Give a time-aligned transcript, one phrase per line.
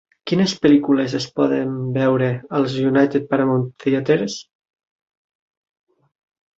[0.29, 2.31] Quines pel·lícules es poden veure
[2.63, 4.43] als United Paramount Theatres